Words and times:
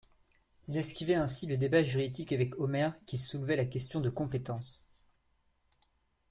Il 0.67 0.75
esquivait 0.77 1.13
ainsi 1.13 1.45
le 1.45 1.57
débat 1.57 1.83
juridique 1.83 2.31
avec 2.33 2.59
Omer 2.59 2.95
qui 3.05 3.19
soulevait 3.19 3.55
la 3.55 3.65
question 3.65 4.01
de 4.01 4.09
compétence. 4.09 4.83